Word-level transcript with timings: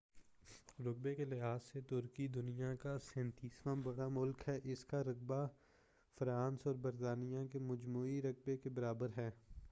رقبہ 0.79 1.13
کے 1.17 1.25
لحاظ 1.25 1.63
سے 1.63 1.81
ترکی 1.81 2.27
دنیا 2.27 2.73
کا 2.75 2.95
37 3.09 3.59
واں 3.65 3.75
بڑا 3.83 4.07
ملک 4.07 4.41
ہے 4.47 4.57
اس 4.63 4.85
کا 4.85 5.03
رقبہ 5.03 5.45
فرانس 6.17 6.65
اور 6.67 6.75
برطانیہ 6.75 7.45
کے 7.51 7.59
مجموعی 7.59 8.21
رقبہ 8.21 8.55
کے 8.63 8.69
برابر 8.69 9.11
ہے 9.17 9.29